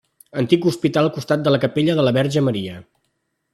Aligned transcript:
Antic 0.43 0.63
hospital 0.71 1.09
al 1.09 1.11
costat 1.17 1.45
de 1.47 1.53
la 1.55 1.61
capella 1.67 1.97
de 2.01 2.07
la 2.09 2.17
Verge 2.19 2.47
Maria. 2.49 2.81